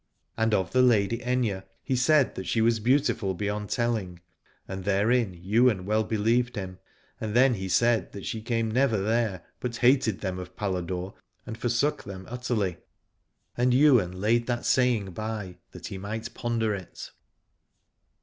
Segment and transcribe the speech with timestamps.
[0.35, 4.19] And of the Lady Aithne he said that she was beautiful beyond telling,
[4.67, 6.79] and therein Ywain well believed him,
[7.19, 10.39] and then he said that she came never I02 Alad ore there, but hated them
[10.39, 11.13] of Paladore
[11.45, 12.77] and forsook them utterly,
[13.55, 17.11] and Ywain laid that saying by, that he might ponder it.